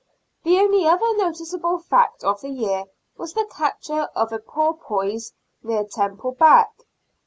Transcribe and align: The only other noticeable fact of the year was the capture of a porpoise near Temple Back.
The 0.43 0.57
only 0.57 0.87
other 0.87 1.15
noticeable 1.15 1.77
fact 1.77 2.23
of 2.23 2.41
the 2.41 2.49
year 2.49 2.85
was 3.17 3.33
the 3.33 3.45
capture 3.45 4.09
of 4.15 4.31
a 4.33 4.39
porpoise 4.39 5.31
near 5.61 5.83
Temple 5.83 6.31
Back. 6.31 6.71